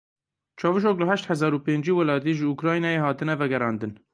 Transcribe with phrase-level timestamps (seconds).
[0.61, 3.91] Çavuşoglu heşt hezar û pêncî welatî ji Ukraynayê hatine vegerandin.